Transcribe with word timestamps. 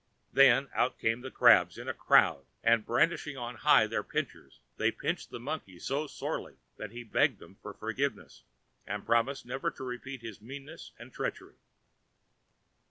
Then 0.33 0.67
out 0.73 0.97
came 0.97 1.21
the 1.21 1.29
crabs 1.29 1.77
in 1.77 1.87
a 1.87 1.93
crowd, 1.93 2.47
and 2.63 2.83
brandishing 2.87 3.37
on 3.37 3.57
high 3.57 3.85
their 3.85 4.01
pinchers 4.01 4.59
they 4.77 4.89
pinched 4.89 5.29
the 5.29 5.39
Monkey 5.39 5.77
so 5.77 6.07
sorely 6.07 6.55
that 6.77 6.89
he 6.89 7.03
begged 7.03 7.37
them 7.37 7.53
for 7.61 7.71
forgiveness 7.75 8.41
and 8.87 9.05
promised 9.05 9.45
never 9.45 9.69
to 9.69 9.83
repeat 9.83 10.21
his 10.23 10.41
meanness 10.41 10.91
and 10.97 11.13
treachery. 11.13 11.57